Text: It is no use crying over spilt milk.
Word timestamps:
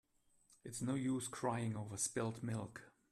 It 0.63 0.69
is 0.71 0.81
no 0.81 0.95
use 0.95 1.27
crying 1.27 1.75
over 1.77 1.95
spilt 1.95 2.41
milk. 2.41 2.91